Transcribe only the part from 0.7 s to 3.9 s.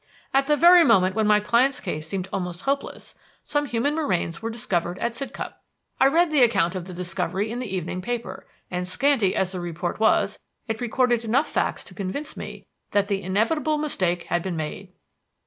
moment when my client's case seemed almost hopeless, some